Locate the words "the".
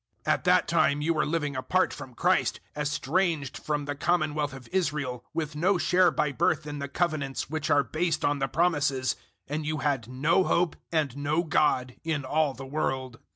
3.85-3.93, 6.79-6.87, 8.39-8.47, 12.55-12.65